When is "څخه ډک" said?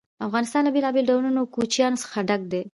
2.03-2.41